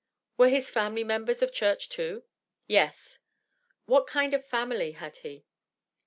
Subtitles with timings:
[0.35, 2.23] "Were his family members of church, too?"
[2.65, 3.19] "Yes."
[3.85, 5.45] "What kind of family had he?"